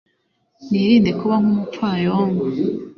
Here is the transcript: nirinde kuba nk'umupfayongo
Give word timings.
nirinde 0.69 1.11
kuba 1.19 1.35
nk'umupfayongo 1.41 2.43